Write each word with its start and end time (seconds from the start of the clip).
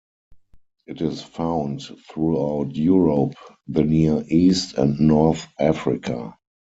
It 0.87 0.99
is 0.99 1.21
found 1.21 1.83
throughout 2.09 2.75
Europe, 2.75 3.35
the 3.67 3.83
Near 3.83 4.23
East, 4.27 4.73
and 4.79 4.99
North 4.99 5.45
Africa. 5.59 6.35